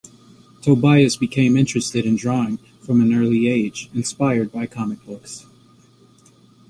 [0.63, 5.45] Tobias became interested in drawing from an early age, inspired by comic books.